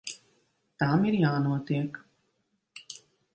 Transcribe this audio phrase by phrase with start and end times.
[0.83, 2.01] Tam ir jānotiek.